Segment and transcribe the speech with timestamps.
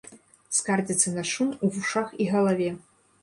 [0.59, 2.73] Скардзіцца на шум у вушах і галаве.